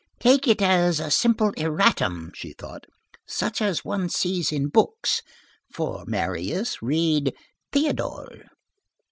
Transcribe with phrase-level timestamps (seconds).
[0.19, 2.87] "Take it as a simple erratum," she thought,
[3.27, 5.21] "such as one sees in books.
[5.71, 7.35] For Marius, read
[7.71, 8.45] Théodule."